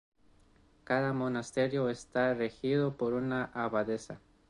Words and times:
Cada 0.83 1.13
monasterio 1.13 1.87
está 1.87 2.33
regido 2.33 2.97
por 2.97 3.13
una 3.13 3.51
abadesa. 3.53 4.19